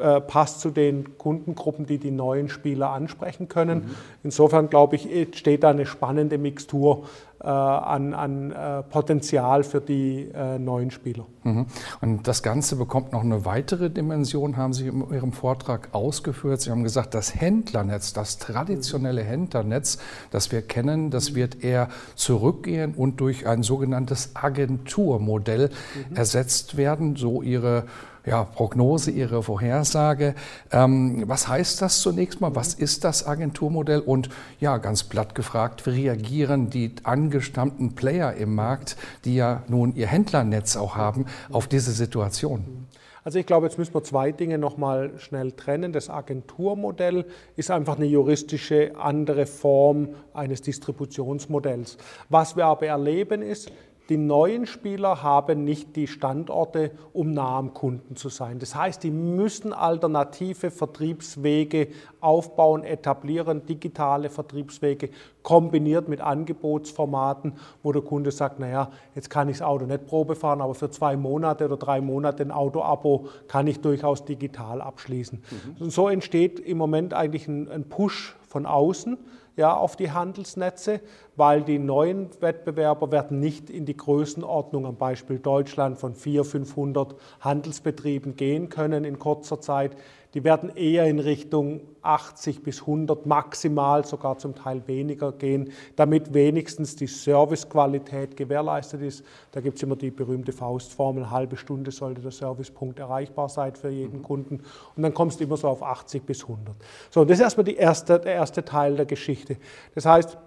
äh, 0.00 0.20
passt 0.20 0.60
zu 0.60 0.70
den 0.70 1.18
Kundengruppen, 1.18 1.86
die 1.86 1.98
die 1.98 2.10
neuen 2.10 2.48
Spieler 2.48 2.90
ansprechen 2.90 3.48
können. 3.48 3.78
Mhm. 3.78 3.94
Insofern 4.24 4.70
glaube 4.70 4.96
ich, 4.96 5.36
steht 5.36 5.62
da 5.62 5.70
eine 5.70 5.86
spannende 5.86 6.38
Mixtur 6.38 7.04
äh, 7.42 7.46
an, 7.46 8.12
an 8.12 8.52
äh, 8.52 8.82
Potenzial 8.82 9.62
für 9.62 9.80
die 9.80 10.28
äh, 10.34 10.58
neuen 10.58 10.90
Spieler. 10.90 11.24
Mhm. 11.42 11.66
Und 12.02 12.28
das 12.28 12.42
Ganze 12.42 12.76
bekommt 12.76 13.12
noch 13.12 13.22
eine 13.22 13.46
weitere 13.46 13.88
Dimension, 13.88 14.58
haben 14.58 14.74
Sie 14.74 14.88
in 14.88 15.10
Ihrem 15.10 15.32
Vortrag 15.32 15.88
ausgeführt. 15.92 16.60
Sie 16.60 16.70
haben 16.70 16.84
gesagt, 16.84 17.14
das 17.14 17.34
Händlernetz, 17.34 18.12
das 18.12 18.36
traditionelle 18.36 19.22
Händlernetz, 19.22 19.96
das 20.30 20.52
wir 20.52 20.60
kennen, 20.60 21.08
das 21.10 21.34
wird 21.34 21.64
eher 21.64 21.88
zurückgehen 22.14 22.92
und 22.94 23.20
durch 23.20 23.46
ein 23.46 23.62
sogenanntes 23.62 24.32
Agenturmodell 24.34 25.70
mhm. 26.10 26.16
ersetzt 26.16 26.76
werden, 26.76 27.16
so 27.16 27.40
Ihre 27.40 27.84
ja, 28.26 28.44
Prognose, 28.44 29.10
Ihre 29.10 29.42
Vorhersage. 29.42 30.34
Ähm, 30.72 31.24
was 31.26 31.48
heißt 31.48 31.80
das 31.82 32.00
zunächst 32.00 32.40
mal? 32.40 32.54
Was 32.54 32.74
ist 32.74 33.04
das 33.04 33.26
Agenturmodell? 33.26 34.00
Und 34.00 34.28
ja, 34.60 34.78
ganz 34.78 35.04
platt 35.04 35.34
gefragt, 35.34 35.86
wie 35.86 35.90
reagieren 35.90 36.70
die 36.70 36.94
angestammten 37.02 37.94
Player 37.94 38.34
im 38.34 38.54
Markt, 38.54 38.96
die 39.24 39.36
ja 39.36 39.62
nun 39.68 39.94
ihr 39.94 40.06
Händlernetz 40.06 40.76
auch 40.76 40.96
haben, 40.96 41.26
auf 41.50 41.66
diese 41.66 41.92
Situation? 41.92 42.86
Also 43.22 43.38
ich 43.38 43.46
glaube, 43.46 43.66
jetzt 43.66 43.78
müssen 43.78 43.92
wir 43.92 44.02
zwei 44.02 44.32
Dinge 44.32 44.56
nochmal 44.56 45.18
schnell 45.18 45.52
trennen. 45.52 45.92
Das 45.92 46.08
Agenturmodell 46.08 47.26
ist 47.54 47.70
einfach 47.70 47.96
eine 47.96 48.06
juristische 48.06 48.92
andere 48.98 49.44
Form 49.44 50.14
eines 50.32 50.62
Distributionsmodells. 50.62 51.98
Was 52.30 52.56
wir 52.56 52.64
aber 52.64 52.86
erleben 52.86 53.42
ist, 53.42 53.70
die 54.10 54.16
neuen 54.16 54.66
Spieler 54.66 55.22
haben 55.22 55.64
nicht 55.64 55.94
die 55.94 56.08
Standorte, 56.08 56.90
um 57.12 57.30
nah 57.30 57.56
am 57.56 57.72
Kunden 57.72 58.16
zu 58.16 58.28
sein. 58.28 58.58
Das 58.58 58.74
heißt, 58.74 59.04
die 59.04 59.12
müssen 59.12 59.72
alternative 59.72 60.72
Vertriebswege 60.72 61.88
aufbauen, 62.20 62.82
etablieren, 62.82 63.64
digitale 63.66 64.28
Vertriebswege 64.28 65.10
kombiniert 65.44 66.08
mit 66.08 66.20
Angebotsformaten, 66.20 67.54
wo 67.84 67.92
der 67.92 68.02
Kunde 68.02 68.32
sagt, 68.32 68.58
naja, 68.58 68.90
jetzt 69.14 69.30
kann 69.30 69.48
ich 69.48 69.58
das 69.58 69.66
Auto 69.66 69.86
nicht 69.86 70.06
Probe 70.06 70.34
fahren, 70.34 70.60
aber 70.60 70.74
für 70.74 70.90
zwei 70.90 71.16
Monate 71.16 71.66
oder 71.66 71.76
drei 71.76 72.00
Monate 72.00 72.42
ein 72.42 72.50
Auto-Abo 72.50 73.28
kann 73.46 73.68
ich 73.68 73.80
durchaus 73.80 74.24
digital 74.24 74.80
abschließen. 74.80 75.38
Mhm. 75.38 75.84
Und 75.84 75.90
so 75.92 76.08
entsteht 76.08 76.58
im 76.58 76.78
Moment 76.78 77.14
eigentlich 77.14 77.46
ein, 77.46 77.70
ein 77.70 77.88
Push 77.88 78.36
von 78.48 78.66
außen 78.66 79.16
ja, 79.56 79.76
auf 79.76 79.96
die 79.96 80.10
Handelsnetze, 80.10 81.00
weil 81.36 81.62
die 81.62 81.78
neuen 81.78 82.30
Wettbewerber 82.40 83.10
werden 83.10 83.40
nicht 83.40 83.70
in 83.70 83.86
die 83.86 83.96
Größenordnung, 83.96 84.86
am 84.86 84.96
Beispiel 84.96 85.38
Deutschland, 85.38 85.98
von 85.98 86.14
400, 86.14 86.46
500 86.46 87.14
Handelsbetrieben 87.40 88.36
gehen 88.36 88.68
können 88.68 89.04
in 89.04 89.18
kurzer 89.18 89.60
Zeit 89.60 89.96
die 90.34 90.44
werden 90.44 90.74
eher 90.76 91.06
in 91.06 91.18
Richtung 91.18 91.80
80 92.02 92.62
bis 92.62 92.80
100 92.82 93.26
maximal, 93.26 94.04
sogar 94.04 94.38
zum 94.38 94.54
Teil 94.54 94.82
weniger 94.86 95.32
gehen, 95.32 95.72
damit 95.96 96.32
wenigstens 96.32 96.96
die 96.96 97.06
Servicequalität 97.06 98.36
gewährleistet 98.36 99.02
ist. 99.02 99.24
Da 99.52 99.60
gibt 99.60 99.76
es 99.76 99.82
immer 99.82 99.96
die 99.96 100.10
berühmte 100.10 100.52
Faustformel, 100.52 101.30
halbe 101.30 101.56
Stunde 101.56 101.90
sollte 101.90 102.20
der 102.20 102.30
Servicepunkt 102.30 102.98
erreichbar 102.98 103.48
sein 103.48 103.74
für 103.74 103.90
jeden 103.90 104.18
mhm. 104.18 104.22
Kunden. 104.22 104.60
Und 104.96 105.02
dann 105.02 105.14
kommst 105.14 105.40
du 105.40 105.44
immer 105.44 105.56
so 105.56 105.68
auf 105.68 105.82
80 105.82 106.24
bis 106.24 106.42
100. 106.42 106.74
So, 107.10 107.24
das 107.24 107.38
ist 107.38 107.42
erstmal 107.42 107.68
erste, 107.68 108.20
der 108.20 108.34
erste 108.34 108.64
Teil 108.64 108.96
der 108.96 109.06
Geschichte. 109.06 109.56
Das 109.94 110.06
heißt, 110.06 110.38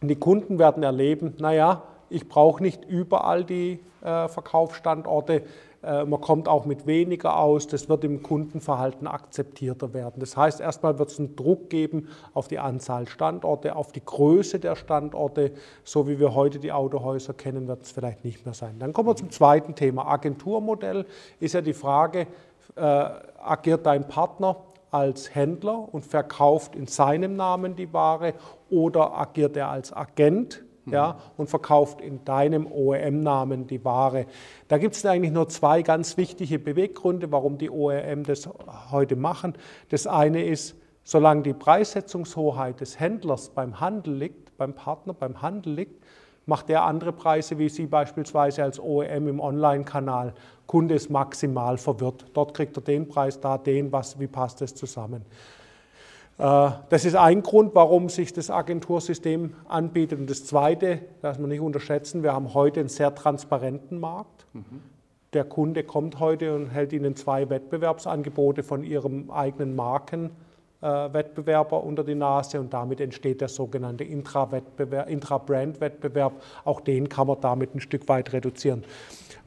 die 0.00 0.16
Kunden 0.16 0.58
werden 0.58 0.82
erleben, 0.82 1.34
naja, 1.38 1.82
ich 2.10 2.28
brauche 2.28 2.62
nicht 2.62 2.84
überall 2.84 3.44
die 3.44 3.80
äh, 4.02 4.28
Verkaufsstandorte, 4.28 5.42
man 5.82 6.20
kommt 6.20 6.48
auch 6.48 6.64
mit 6.64 6.86
weniger 6.86 7.38
aus, 7.38 7.68
das 7.68 7.88
wird 7.88 8.02
im 8.02 8.22
Kundenverhalten 8.22 9.06
akzeptierter 9.06 9.94
werden. 9.94 10.18
Das 10.18 10.36
heißt, 10.36 10.60
erstmal 10.60 10.98
wird 10.98 11.10
es 11.10 11.20
einen 11.20 11.36
Druck 11.36 11.70
geben 11.70 12.08
auf 12.34 12.48
die 12.48 12.58
Anzahl 12.58 13.06
Standorte, 13.06 13.76
auf 13.76 13.92
die 13.92 14.04
Größe 14.04 14.58
der 14.58 14.74
Standorte, 14.74 15.52
so 15.84 16.08
wie 16.08 16.18
wir 16.18 16.34
heute 16.34 16.58
die 16.58 16.72
Autohäuser 16.72 17.32
kennen, 17.32 17.68
wird 17.68 17.82
es 17.82 17.92
vielleicht 17.92 18.24
nicht 18.24 18.44
mehr 18.44 18.54
sein. 18.54 18.80
Dann 18.80 18.92
kommen 18.92 19.08
wir 19.08 19.16
zum 19.16 19.30
zweiten 19.30 19.76
Thema. 19.76 20.06
Agenturmodell 20.08 21.06
ist 21.38 21.54
ja 21.54 21.60
die 21.60 21.74
Frage, 21.74 22.26
äh, 22.74 22.80
agiert 22.80 23.86
dein 23.86 24.08
Partner 24.08 24.56
als 24.90 25.34
Händler 25.34 25.92
und 25.92 26.04
verkauft 26.04 26.74
in 26.74 26.86
seinem 26.86 27.36
Namen 27.36 27.76
die 27.76 27.92
Ware 27.92 28.34
oder 28.70 29.16
agiert 29.16 29.56
er 29.56 29.68
als 29.68 29.92
Agent 29.92 30.64
ja, 30.90 31.18
und 31.36 31.48
verkauft 31.48 32.00
in 32.00 32.24
deinem 32.24 32.66
OEM-Namen 32.66 33.66
die 33.66 33.84
Ware. 33.84 34.26
Da 34.68 34.78
gibt 34.78 34.94
es 34.94 35.04
eigentlich 35.04 35.32
nur 35.32 35.48
zwei 35.48 35.82
ganz 35.82 36.16
wichtige 36.16 36.58
Beweggründe, 36.58 37.30
warum 37.32 37.58
die 37.58 37.70
OEM 37.70 38.24
das 38.24 38.48
heute 38.90 39.16
machen. 39.16 39.54
Das 39.90 40.06
eine 40.06 40.44
ist, 40.44 40.76
solange 41.04 41.42
die 41.42 41.54
Preissetzungshoheit 41.54 42.80
des 42.80 43.00
Händlers 43.00 43.50
beim 43.50 43.80
Handel 43.80 44.14
liegt, 44.14 44.56
beim 44.56 44.74
Partner 44.74 45.14
beim 45.14 45.40
Handel 45.40 45.72
liegt, 45.74 46.04
macht 46.46 46.70
er 46.70 46.84
andere 46.84 47.12
Preise 47.12 47.58
wie 47.58 47.68
Sie 47.68 47.86
beispielsweise 47.86 48.62
als 48.62 48.80
OEM 48.80 49.28
im 49.28 49.40
Online-Kanal. 49.40 50.34
Kunde 50.66 50.94
ist 50.94 51.10
maximal 51.10 51.76
verwirrt. 51.76 52.26
Dort 52.32 52.54
kriegt 52.54 52.76
er 52.76 52.82
den 52.82 53.06
Preis, 53.06 53.38
da 53.38 53.58
den, 53.58 53.92
was, 53.92 54.18
wie 54.18 54.26
passt 54.26 54.60
das 54.60 54.74
zusammen? 54.74 55.24
Äh, 56.38 56.70
das 56.88 57.04
ist 57.04 57.16
ein 57.16 57.42
Grund, 57.42 57.74
warum 57.74 58.08
sich 58.08 58.32
das 58.32 58.50
Agentursystem 58.50 59.52
anbietet. 59.68 60.20
Und 60.20 60.30
das 60.30 60.46
Zweite, 60.46 61.00
das 61.20 61.38
man 61.38 61.50
nicht 61.50 61.60
unterschätzen, 61.60 62.22
wir 62.22 62.32
haben 62.32 62.54
heute 62.54 62.80
einen 62.80 62.88
sehr 62.88 63.14
transparenten 63.14 64.00
Markt. 64.00 64.46
Mhm. 64.52 64.80
Der 65.34 65.44
Kunde 65.44 65.84
kommt 65.84 66.20
heute 66.20 66.54
und 66.54 66.68
hält 66.68 66.94
Ihnen 66.94 67.14
zwei 67.14 67.50
Wettbewerbsangebote 67.50 68.62
von 68.62 68.82
Ihrem 68.82 69.30
eigenen 69.30 69.76
Markenwettbewerber 69.76 71.84
unter 71.84 72.02
die 72.02 72.14
Nase 72.14 72.58
und 72.58 72.72
damit 72.72 73.02
entsteht 73.02 73.42
der 73.42 73.48
sogenannte 73.48 74.04
Intra-Brand-Wettbewerb. 74.04 76.32
Auch 76.64 76.80
den 76.80 77.10
kann 77.10 77.26
man 77.26 77.42
damit 77.42 77.74
ein 77.74 77.80
Stück 77.80 78.08
weit 78.08 78.32
reduzieren. 78.32 78.84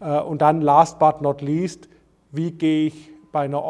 Äh, 0.01 0.19
und 0.19 0.43
dann 0.43 0.61
last 0.61 0.99
but 0.99 1.21
not 1.21 1.41
least, 1.41 1.89
wie 2.31 2.51
gehe 2.51 2.85
ich 2.87 3.11
bei 3.31 3.41
einer 3.41 3.63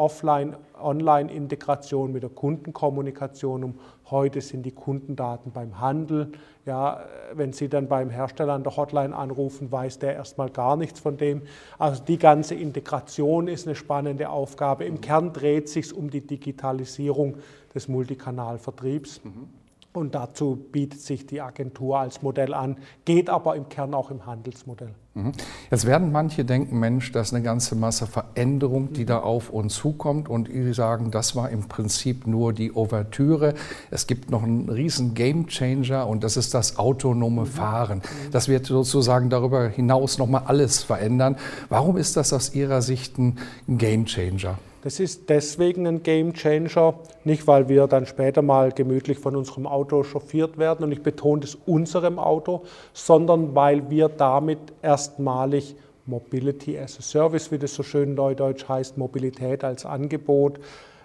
Offline-Online-Integration 0.82 2.12
mit 2.12 2.22
der 2.22 2.30
Kundenkommunikation 2.30 3.64
um. 3.64 3.74
Heute 4.10 4.40
sind 4.40 4.64
die 4.64 4.72
Kundendaten 4.72 5.52
beim 5.52 5.80
Handel. 5.80 6.32
Ja, 6.66 7.04
wenn 7.34 7.52
Sie 7.52 7.68
dann 7.68 7.88
beim 7.88 8.10
Hersteller 8.10 8.52
an 8.52 8.62
der 8.62 8.76
Hotline 8.76 9.16
anrufen, 9.16 9.72
weiß 9.72 9.98
der 10.00 10.14
erstmal 10.14 10.50
gar 10.50 10.76
nichts 10.76 11.00
von 11.00 11.16
dem. 11.16 11.42
Also 11.78 12.02
die 12.02 12.18
ganze 12.18 12.54
Integration 12.54 13.48
ist 13.48 13.66
eine 13.66 13.74
spannende 13.74 14.28
Aufgabe. 14.28 14.84
Im 14.84 15.00
Kern 15.00 15.32
dreht 15.32 15.68
sich 15.68 15.94
um 15.94 16.10
die 16.10 16.26
Digitalisierung 16.26 17.36
des 17.74 17.88
Multikanalvertriebs. 17.88 19.24
Mhm. 19.24 19.61
Und 19.92 20.14
dazu 20.14 20.56
bietet 20.56 21.00
sich 21.02 21.26
die 21.26 21.42
Agentur 21.42 21.98
als 21.98 22.22
Modell 22.22 22.54
an, 22.54 22.78
geht 23.04 23.28
aber 23.28 23.56
im 23.56 23.68
Kern 23.68 23.92
auch 23.92 24.10
im 24.10 24.24
Handelsmodell. 24.24 24.94
Mhm. 25.12 25.32
Jetzt 25.70 25.86
werden 25.86 26.10
manche 26.10 26.46
denken, 26.46 26.80
Mensch, 26.80 27.12
das 27.12 27.28
ist 27.28 27.34
eine 27.34 27.44
ganze 27.44 27.74
Masse 27.74 28.06
Veränderung, 28.06 28.94
die 28.94 29.04
da 29.04 29.18
auf 29.18 29.50
uns 29.50 29.74
zukommt. 29.74 30.30
Und 30.30 30.48
die 30.48 30.72
sagen, 30.72 31.10
das 31.10 31.36
war 31.36 31.50
im 31.50 31.68
Prinzip 31.68 32.26
nur 32.26 32.54
die 32.54 32.74
Ouvertüre. 32.74 33.52
Es 33.90 34.06
gibt 34.06 34.30
noch 34.30 34.42
einen 34.42 34.70
riesen 34.70 35.12
Gamechanger 35.12 36.06
und 36.06 36.24
das 36.24 36.38
ist 36.38 36.54
das 36.54 36.78
autonome 36.78 37.44
Fahren. 37.44 38.00
Das 38.30 38.48
wird 38.48 38.64
sozusagen 38.64 39.28
darüber 39.28 39.68
hinaus 39.68 40.16
nochmal 40.16 40.44
alles 40.46 40.82
verändern. 40.82 41.36
Warum 41.68 41.98
ist 41.98 42.16
das 42.16 42.32
aus 42.32 42.54
Ihrer 42.54 42.80
Sicht 42.80 43.18
ein 43.18 43.36
Gamechanger? 43.68 44.56
Das 44.82 44.98
ist 44.98 45.28
deswegen 45.28 45.86
ein 45.86 46.02
Game 46.02 46.34
Changer, 46.34 46.94
nicht 47.22 47.46
weil 47.46 47.68
wir 47.68 47.86
dann 47.86 48.04
später 48.04 48.42
mal 48.42 48.72
gemütlich 48.72 49.16
von 49.16 49.36
unserem 49.36 49.64
Auto 49.64 50.02
chauffiert 50.02 50.58
werden 50.58 50.84
und 50.84 50.90
ich 50.90 51.04
betone 51.04 51.42
das 51.42 51.54
unserem 51.66 52.18
Auto, 52.18 52.62
sondern 52.92 53.54
weil 53.54 53.88
wir 53.90 54.08
damit 54.08 54.58
erstmalig 54.82 55.76
Mobility 56.06 56.76
as 56.76 56.98
a 56.98 57.02
Service, 57.02 57.52
wie 57.52 57.58
das 57.58 57.74
so 57.74 57.84
schön 57.84 58.14
neudeutsch 58.14 58.68
heißt, 58.68 58.98
Mobilität 58.98 59.62
als 59.62 59.86
Angebot, 59.86 60.58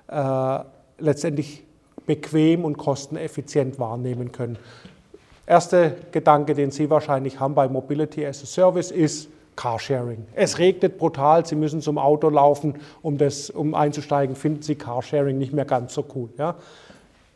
äh, 0.08 0.60
letztendlich 0.98 1.64
bequem 2.08 2.66
und 2.66 2.78
kosteneffizient 2.78 3.78
wahrnehmen 3.78 4.32
können. 4.32 4.58
Erster 5.46 5.92
Gedanke, 6.12 6.56
den 6.56 6.72
Sie 6.72 6.90
wahrscheinlich 6.90 7.40
haben 7.40 7.54
bei 7.54 7.68
Mobility 7.68 8.26
as 8.26 8.42
a 8.42 8.48
Service 8.48 8.90
ist, 8.90 9.30
Carsharing. 9.58 10.26
Es 10.34 10.60
regnet 10.60 10.98
brutal, 10.98 11.46
Sie 11.46 11.56
müssen 11.56 11.82
zum 11.82 11.98
Auto 11.98 12.30
laufen, 12.30 12.76
um, 13.02 13.18
das, 13.18 13.50
um 13.50 13.76
einzusteigen, 13.76 14.38
finden 14.38 14.62
Sie 14.62 14.76
Carsharing 14.76 15.38
nicht 15.38 15.52
mehr 15.52 15.66
ganz 15.66 15.94
so 15.94 16.06
cool. 16.16 16.30
Ja? 16.38 16.56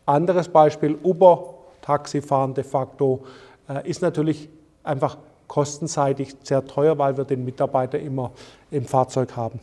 Anderes 0.06 0.48
Beispiel, 0.48 0.98
Uber-Taxifahren 1.04 2.54
de 2.54 2.64
facto 2.64 3.24
äh, 3.68 3.90
ist 3.90 4.02
natürlich 4.02 4.48
einfach 4.84 5.18
kostenseitig 5.48 6.36
sehr 6.44 6.66
teuer, 6.66 6.98
weil 6.98 7.18
wir 7.18 7.26
den 7.26 7.44
Mitarbeiter 7.44 8.00
immer 8.00 8.32
im 8.70 8.86
Fahrzeug 8.86 9.36
haben. 9.36 9.60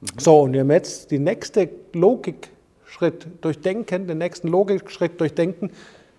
Mhm. 0.00 0.06
So, 0.18 0.40
und 0.40 0.52
wir 0.52 0.60
haben 0.60 0.70
jetzt 0.70 1.10
die 1.10 1.18
nächste 1.18 1.68
Logikschritt 1.92 3.26
durchdenken, 3.42 4.06
den 4.06 4.18
nächsten 4.18 4.48
Logikschritt 4.48 5.20
durchdenken, 5.20 5.70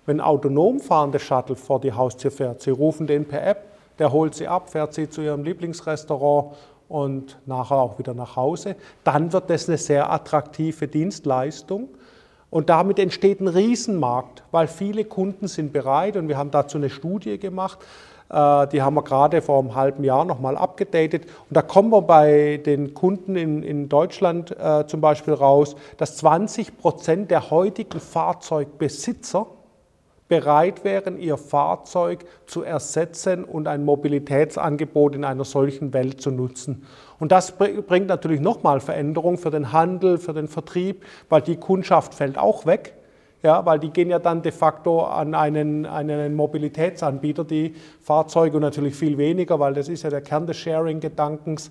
wenn 0.05 0.19
ein 0.19 0.25
autonom 0.25 0.79
fahrende 0.79 1.19
Shuttle 1.19 1.55
vor 1.55 1.79
die 1.79 1.93
Haustür 1.93 2.29
fährt. 2.29 2.61
Sie 2.61 2.71
rufen 2.71 3.07
den 3.07 3.25
per 3.25 3.45
App, 3.45 3.76
der 3.99 4.11
holt 4.11 4.35
sie 4.35 4.47
ab, 4.47 4.69
fährt 4.69 4.93
sie 4.93 5.09
zu 5.09 5.21
ihrem 5.21 5.43
Lieblingsrestaurant 5.43 6.55
und 6.89 7.37
nachher 7.45 7.77
auch 7.77 7.99
wieder 7.99 8.13
nach 8.13 8.35
Hause. 8.35 8.75
Dann 9.03 9.33
wird 9.33 9.49
das 9.49 9.67
eine 9.67 9.77
sehr 9.77 10.11
attraktive 10.11 10.87
Dienstleistung. 10.87 11.89
Und 12.49 12.69
damit 12.69 12.97
entsteht 12.97 13.41
ein 13.41 13.49
Riesenmarkt, 13.49 14.43
weil 14.51 14.67
viele 14.67 15.03
Kunden 15.03 15.47
sind 15.47 15.73
bereit 15.73 16.15
und 16.15 16.29
wir 16.29 16.37
haben 16.37 16.49
dazu 16.49 16.77
eine 16.77 16.89
Studie 16.89 17.37
gemacht, 17.37 17.79
äh, 18.29 18.67
die 18.67 18.81
haben 18.81 18.93
wir 18.95 19.03
gerade 19.03 19.41
vor 19.41 19.59
einem 19.59 19.75
halben 19.75 20.03
Jahr 20.03 20.25
nochmal 20.25 20.57
abgedatet. 20.57 21.25
Und 21.25 21.55
da 21.55 21.61
kommen 21.61 21.91
wir 21.91 22.01
bei 22.01 22.61
den 22.65 22.93
Kunden 22.93 23.35
in, 23.35 23.63
in 23.63 23.89
Deutschland 23.89 24.55
äh, 24.57 24.85
zum 24.87 25.01
Beispiel 25.01 25.33
raus, 25.33 25.75
dass 25.97 26.17
20 26.17 26.77
Prozent 26.77 27.31
der 27.31 27.49
heutigen 27.51 27.99
Fahrzeugbesitzer 27.99 29.47
bereit 30.27 30.83
wären, 30.83 31.17
ihr 31.17 31.37
Fahrzeug 31.37 32.25
zu 32.45 32.63
ersetzen 32.63 33.43
und 33.43 33.67
ein 33.67 33.85
Mobilitätsangebot 33.85 35.15
in 35.15 35.23
einer 35.23 35.45
solchen 35.45 35.93
Welt 35.93 36.21
zu 36.21 36.31
nutzen. 36.31 36.85
Und 37.19 37.31
das 37.31 37.53
bringt 37.53 38.07
natürlich 38.07 38.41
nochmal 38.41 38.79
Veränderungen 38.79 39.37
für 39.37 39.51
den 39.51 39.71
Handel, 39.71 40.17
für 40.17 40.33
den 40.33 40.47
Vertrieb, 40.47 41.03
weil 41.29 41.41
die 41.41 41.55
Kundschaft 41.55 42.13
fällt 42.13 42.37
auch 42.37 42.65
weg 42.65 42.93
ja, 43.43 43.65
weil 43.65 43.79
die 43.79 43.91
gehen 43.91 44.09
ja 44.09 44.19
dann 44.19 44.41
de 44.41 44.51
facto 44.51 45.03
an 45.03 45.35
einen, 45.35 45.85
einen 45.85 46.35
Mobilitätsanbieter, 46.35 47.43
die 47.43 47.75
Fahrzeuge 48.01 48.57
und 48.57 48.63
natürlich 48.63 48.95
viel 48.95 49.17
weniger, 49.17 49.59
weil 49.59 49.73
das 49.73 49.89
ist 49.89 50.03
ja 50.03 50.09
der 50.09 50.21
Kern 50.21 50.47
des 50.47 50.57
Sharing-Gedankens. 50.57 51.69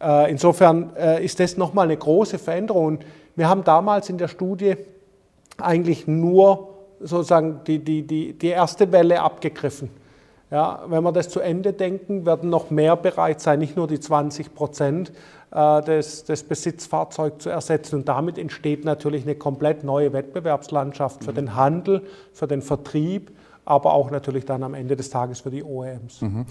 Äh, 0.00 0.30
insofern 0.30 0.94
äh, 0.96 1.24
ist 1.24 1.40
das 1.40 1.56
nochmal 1.56 1.86
eine 1.86 1.96
große 1.96 2.38
Veränderung. 2.38 2.98
Wir 3.36 3.48
haben 3.48 3.64
damals 3.64 4.10
in 4.10 4.18
der 4.18 4.28
Studie 4.28 4.76
eigentlich 5.56 6.06
nur 6.06 6.77
sozusagen 7.00 7.60
die, 7.66 7.78
die, 7.78 8.02
die, 8.06 8.32
die 8.32 8.48
erste 8.48 8.90
Welle 8.92 9.20
abgegriffen. 9.20 9.90
Ja, 10.50 10.82
wenn 10.86 11.02
wir 11.02 11.12
das 11.12 11.28
zu 11.28 11.40
Ende 11.40 11.74
denken, 11.74 12.24
werden 12.24 12.48
noch 12.48 12.70
mehr 12.70 12.96
bereit 12.96 13.40
sein, 13.40 13.58
nicht 13.58 13.76
nur 13.76 13.86
die 13.86 14.00
20 14.00 14.54
Prozent, 14.54 15.12
äh, 15.50 15.82
des, 15.82 16.24
des 16.24 16.42
Besitzfahrzeugs 16.42 17.44
zu 17.44 17.50
ersetzen. 17.50 17.96
Und 17.96 18.08
damit 18.08 18.38
entsteht 18.38 18.84
natürlich 18.84 19.24
eine 19.24 19.34
komplett 19.34 19.84
neue 19.84 20.12
Wettbewerbslandschaft 20.12 21.24
für 21.24 21.32
mhm. 21.32 21.36
den 21.36 21.54
Handel, 21.54 22.02
für 22.32 22.46
den 22.46 22.62
Vertrieb, 22.62 23.30
aber 23.68 23.92
auch 23.92 24.10
natürlich 24.10 24.46
dann 24.46 24.62
am 24.62 24.72
Ende 24.72 24.96
des 24.96 25.10
Tages 25.10 25.40
für 25.40 25.50
die 25.50 25.62
OEMs. 25.62 26.22
Mhm. 26.22 26.46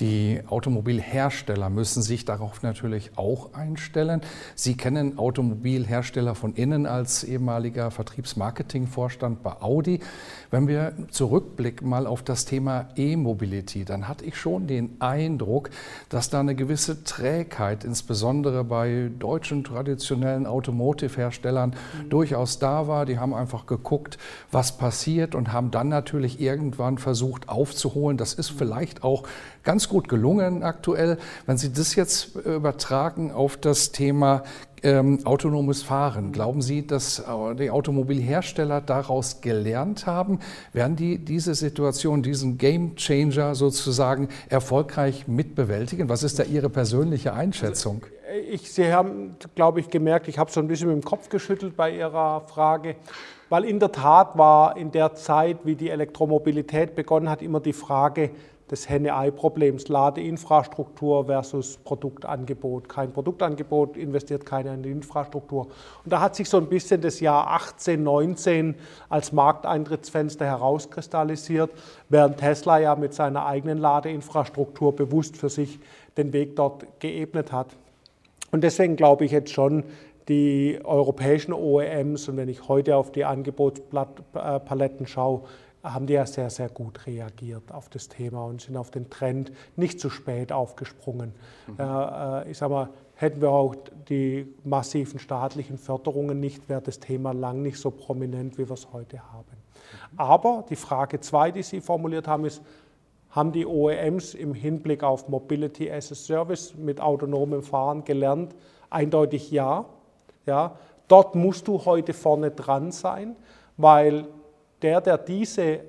Die 0.00 0.40
Automobilhersteller 0.48 1.70
müssen 1.70 2.02
sich 2.02 2.26
darauf 2.26 2.62
natürlich 2.62 3.12
auch 3.16 3.54
einstellen. 3.54 4.20
Sie 4.54 4.76
kennen 4.76 5.16
Automobilhersteller 5.16 6.34
von 6.34 6.54
innen 6.54 6.84
als 6.84 7.24
ehemaliger 7.24 7.90
Vertriebsmarketingvorstand 7.90 9.42
bei 9.42 9.52
Audi. 9.60 10.00
Wenn 10.50 10.68
wir 10.68 10.92
zurückblicken 11.10 11.88
mal 11.88 12.06
auf 12.06 12.22
das 12.22 12.44
Thema 12.44 12.88
E-Mobility, 12.96 13.86
dann 13.86 14.06
hatte 14.06 14.26
ich 14.26 14.36
schon 14.36 14.66
den 14.66 14.96
Eindruck, 15.00 15.70
dass 16.10 16.28
da 16.28 16.40
eine 16.40 16.54
gewisse 16.54 17.04
Trägheit, 17.04 17.84
insbesondere 17.84 18.64
bei 18.64 19.10
deutschen 19.18 19.64
traditionellen 19.64 20.46
Automotive-Herstellern, 20.46 21.70
mhm. 21.70 22.10
durchaus 22.10 22.58
da 22.58 22.86
war. 22.86 23.06
Die 23.06 23.18
haben 23.18 23.32
einfach 23.32 23.64
geguckt, 23.64 24.18
was 24.50 24.76
passiert 24.76 25.34
und 25.34 25.54
haben 25.54 25.70
dann 25.70 25.88
natürlich 25.88 26.38
irgendwann 26.56 26.98
versucht 26.98 27.48
aufzuholen. 27.48 28.16
Das 28.16 28.32
ist 28.34 28.50
vielleicht 28.50 29.04
auch 29.04 29.24
ganz 29.62 29.88
gut 29.88 30.08
gelungen 30.08 30.62
aktuell. 30.62 31.18
Wenn 31.44 31.58
Sie 31.58 31.72
das 31.72 31.94
jetzt 31.94 32.36
übertragen 32.36 33.30
auf 33.30 33.56
das 33.56 33.92
Thema 33.92 34.42
ähm, 34.82 35.18
autonomes 35.24 35.82
Fahren, 35.82 36.32
glauben 36.32 36.62
Sie, 36.62 36.86
dass 36.86 37.18
äh, 37.18 37.54
die 37.56 37.70
Automobilhersteller 37.70 38.80
daraus 38.80 39.40
gelernt 39.40 40.06
haben? 40.06 40.40
Werden 40.72 40.96
die 40.96 41.18
diese 41.18 41.54
Situation, 41.54 42.22
diesen 42.22 42.56
Game 42.58 42.96
Changer 42.96 43.54
sozusagen 43.54 44.28
erfolgreich 44.48 45.28
mitbewältigen? 45.28 46.08
Was 46.08 46.22
ist 46.22 46.38
da 46.38 46.44
Ihre 46.44 46.70
persönliche 46.70 47.34
Einschätzung? 47.34 48.02
Also, 48.02 48.16
ich, 48.50 48.72
Sie 48.72 48.92
haben, 48.92 49.36
glaube 49.54 49.80
ich, 49.80 49.88
gemerkt, 49.88 50.28
ich 50.28 50.38
habe 50.38 50.50
so 50.50 50.60
ein 50.60 50.68
bisschen 50.68 50.88
mit 50.88 51.02
dem 51.02 51.04
Kopf 51.04 51.28
geschüttelt 51.28 51.76
bei 51.76 51.96
Ihrer 51.96 52.42
Frage, 52.42 52.96
weil 53.48 53.64
in 53.64 53.78
der 53.78 53.92
Tat 53.92 54.36
war 54.36 54.76
in 54.76 54.90
der 54.90 55.14
Zeit, 55.14 55.58
wie 55.64 55.76
die 55.76 55.90
Elektromobilität 55.90 56.94
begonnen 56.94 57.30
hat, 57.30 57.42
immer 57.42 57.60
die 57.60 57.72
Frage, 57.72 58.30
des 58.70 58.88
Henne-Ei-Problems, 58.88 59.88
Ladeinfrastruktur 59.88 61.26
versus 61.26 61.76
Produktangebot. 61.78 62.88
Kein 62.88 63.12
Produktangebot, 63.12 63.96
investiert 63.96 64.44
keiner 64.44 64.74
in 64.74 64.82
die 64.82 64.90
Infrastruktur. 64.90 65.68
Und 66.04 66.12
da 66.12 66.20
hat 66.20 66.34
sich 66.34 66.48
so 66.48 66.56
ein 66.56 66.66
bisschen 66.66 67.00
das 67.00 67.20
Jahr 67.20 67.46
18, 67.48 68.02
19 68.02 68.74
als 69.08 69.32
Markteintrittsfenster 69.32 70.44
herauskristallisiert, 70.44 71.70
während 72.08 72.38
Tesla 72.38 72.78
ja 72.78 72.96
mit 72.96 73.14
seiner 73.14 73.46
eigenen 73.46 73.78
Ladeinfrastruktur 73.78 74.94
bewusst 74.96 75.36
für 75.36 75.48
sich 75.48 75.78
den 76.16 76.32
Weg 76.32 76.56
dort 76.56 76.86
geebnet 76.98 77.52
hat. 77.52 77.68
Und 78.50 78.64
deswegen 78.64 78.96
glaube 78.96 79.24
ich 79.24 79.32
jetzt 79.32 79.52
schon, 79.52 79.84
die 80.28 80.80
europäischen 80.82 81.52
OEMs 81.52 82.28
und 82.28 82.36
wenn 82.36 82.48
ich 82.48 82.68
heute 82.68 82.96
auf 82.96 83.12
die 83.12 83.24
Angebotspaletten 83.24 85.06
schaue, 85.06 85.42
haben 85.82 86.06
die 86.06 86.14
ja 86.14 86.26
sehr, 86.26 86.50
sehr 86.50 86.68
gut 86.68 87.06
reagiert 87.06 87.72
auf 87.72 87.88
das 87.88 88.08
Thema 88.08 88.44
und 88.44 88.60
sind 88.60 88.76
auf 88.76 88.90
den 88.90 89.08
Trend 89.08 89.52
nicht 89.76 90.00
zu 90.00 90.10
spät 90.10 90.50
aufgesprungen. 90.50 91.32
Mhm. 91.66 91.74
Äh, 91.78 92.50
ich 92.50 92.58
sage 92.58 92.72
mal, 92.72 92.88
hätten 93.14 93.40
wir 93.40 93.50
auch 93.50 93.76
die 94.08 94.52
massiven 94.64 95.18
staatlichen 95.18 95.78
Förderungen 95.78 96.40
nicht, 96.40 96.68
wäre 96.68 96.82
das 96.82 96.98
Thema 96.98 97.32
lang 97.32 97.62
nicht 97.62 97.78
so 97.78 97.90
prominent, 97.90 98.58
wie 98.58 98.68
wir 98.68 98.74
es 98.74 98.92
heute 98.92 99.20
haben. 99.32 99.46
Mhm. 99.52 100.18
Aber 100.18 100.64
die 100.68 100.76
Frage 100.76 101.20
zwei, 101.20 101.52
die 101.52 101.62
Sie 101.62 101.80
formuliert 101.80 102.26
haben, 102.26 102.44
ist, 102.44 102.62
haben 103.30 103.52
die 103.52 103.66
OEMs 103.66 104.34
im 104.34 104.54
Hinblick 104.54 105.02
auf 105.02 105.28
Mobility 105.28 105.90
as 105.90 106.10
a 106.10 106.14
Service 106.14 106.74
mit 106.74 107.00
autonomem 107.00 107.62
Fahren 107.62 108.02
gelernt? 108.04 108.54
Eindeutig 108.88 109.50
ja. 109.50 109.84
Ja. 110.46 110.76
Dort 111.08 111.34
musst 111.34 111.68
du 111.68 111.84
heute 111.84 112.12
vorne 112.12 112.50
dran 112.50 112.90
sein, 112.90 113.36
weil 113.76 114.26
der, 114.82 115.00
der 115.00 115.18
diese 115.18 115.80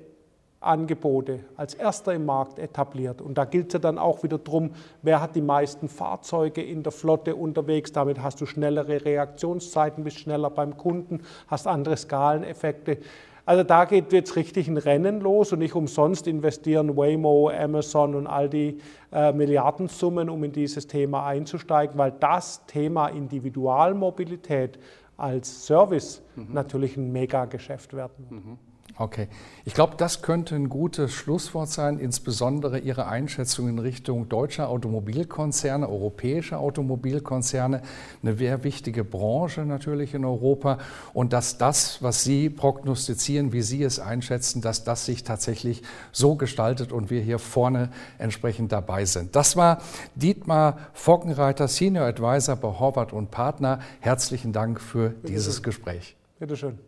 Angebote 0.60 1.40
als 1.56 1.74
erster 1.74 2.12
im 2.14 2.26
Markt 2.26 2.58
etabliert. 2.58 3.22
Und 3.22 3.38
da 3.38 3.44
gilt 3.44 3.68
es 3.68 3.72
ja 3.74 3.78
dann 3.78 3.96
auch 3.96 4.22
wieder 4.22 4.38
darum, 4.38 4.70
wer 5.02 5.20
hat 5.20 5.36
die 5.36 5.42
meisten 5.42 5.88
Fahrzeuge 5.88 6.62
in 6.62 6.82
der 6.82 6.92
Flotte 6.92 7.36
unterwegs. 7.36 7.92
Damit 7.92 8.22
hast 8.22 8.40
du 8.40 8.46
schnellere 8.46 9.04
Reaktionszeiten, 9.04 10.02
bist 10.02 10.18
schneller 10.18 10.50
beim 10.50 10.76
Kunden, 10.76 11.22
hast 11.46 11.66
andere 11.68 11.96
Skaleneffekte. 11.96 12.98
Also 13.46 13.62
da 13.62 13.86
geht 13.86 14.12
jetzt 14.12 14.36
richtig 14.36 14.68
ein 14.68 14.76
Rennen 14.76 15.20
los 15.20 15.52
und 15.52 15.60
nicht 15.60 15.74
umsonst 15.74 16.26
investieren 16.26 16.98
Waymo, 16.98 17.48
Amazon 17.48 18.14
und 18.14 18.26
all 18.26 18.50
die 18.50 18.78
äh, 19.10 19.32
Milliardensummen, 19.32 20.28
um 20.28 20.44
in 20.44 20.52
dieses 20.52 20.86
Thema 20.86 21.24
einzusteigen, 21.24 21.96
weil 21.96 22.12
das 22.12 22.66
Thema 22.66 23.08
Individualmobilität 23.08 24.78
als 25.16 25.66
Service 25.66 26.20
mhm. 26.36 26.48
natürlich 26.52 26.98
ein 26.98 27.10
Megageschäft 27.10 27.94
werden 27.94 28.26
wird. 28.28 28.44
Mhm. 28.44 28.58
Okay. 29.00 29.28
Ich 29.64 29.74
glaube, 29.74 29.94
das 29.96 30.22
könnte 30.22 30.56
ein 30.56 30.68
gutes 30.68 31.12
Schlusswort 31.12 31.68
sein, 31.68 32.00
insbesondere 32.00 32.80
Ihre 32.80 33.06
Einschätzung 33.06 33.68
in 33.68 33.78
Richtung 33.78 34.28
deutscher 34.28 34.68
Automobilkonzerne, 34.68 35.88
europäischer 35.88 36.58
Automobilkonzerne, 36.58 37.82
eine 38.22 38.36
sehr 38.36 38.64
wichtige 38.64 39.04
Branche 39.04 39.60
natürlich 39.60 40.14
in 40.14 40.24
Europa 40.24 40.78
und 41.14 41.32
dass 41.32 41.58
das, 41.58 42.02
was 42.02 42.24
Sie 42.24 42.50
prognostizieren, 42.50 43.52
wie 43.52 43.62
Sie 43.62 43.84
es 43.84 44.00
einschätzen, 44.00 44.62
dass 44.62 44.82
das 44.82 45.06
sich 45.06 45.22
tatsächlich 45.22 45.82
so 46.10 46.34
gestaltet 46.34 46.90
und 46.90 47.08
wir 47.08 47.20
hier 47.20 47.38
vorne 47.38 47.90
entsprechend 48.18 48.72
dabei 48.72 49.04
sind. 49.04 49.36
Das 49.36 49.56
war 49.56 49.78
Dietmar 50.16 50.76
Fockenreiter, 50.92 51.68
Senior 51.68 52.06
Advisor 52.06 52.56
bei 52.56 52.68
Horvath 52.68 53.12
und 53.12 53.30
Partner. 53.30 53.78
Herzlichen 54.00 54.52
Dank 54.52 54.80
für 54.80 55.10
Bitte 55.10 55.28
dieses 55.28 55.56
schön. 55.56 55.62
Gespräch. 55.62 56.16
Bitte 56.40 56.56
schön. 56.56 56.87